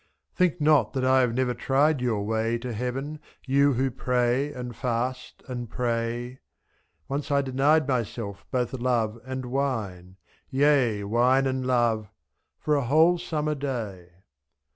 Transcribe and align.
Think 0.33 0.59
not 0.59 0.93
that 0.93 1.05
I 1.05 1.21
have 1.21 1.35
never 1.35 1.53
tried 1.53 2.01
your 2.01 2.23
way 2.25 2.57
To 2.57 2.73
heaven, 2.73 3.19
you 3.45 3.73
who 3.73 3.91
pray 3.91 4.51
and 4.51 4.75
fast 4.75 5.43
and 5.47 5.69
pray: 5.69 6.39
29. 7.05 7.07
Once 7.07 7.29
I 7.29 7.43
denied 7.43 7.87
myself 7.87 8.43
both 8.49 8.73
love 8.73 9.19
and 9.23 9.45
wine— 9.45 10.15
Yea, 10.49 11.03
wine 11.03 11.45
and 11.45 11.67
love— 11.67 12.09
for 12.59 12.75
a 12.75 12.85
whole 12.85 13.19
summer 13.19 13.53
day. 13.53 14.09